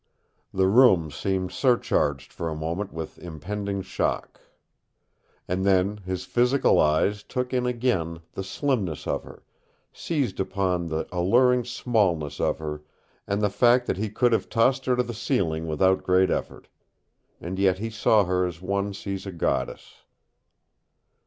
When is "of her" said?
9.05-9.43, 12.39-12.81